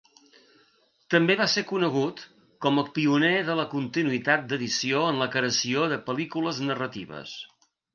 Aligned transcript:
També 1.15 1.35
va 1.41 1.47
ser 1.55 1.63
conegut 1.73 2.23
com 2.67 2.83
a 2.83 2.85
pioner 2.97 3.31
de 3.53 3.59
la 3.63 3.69
continuïtat 3.77 4.51
d'edició 4.53 5.07
en 5.15 5.25
la 5.25 5.33
creació 5.39 5.89
de 5.97 6.05
pel·lícules 6.13 6.69
narratives. 6.73 7.41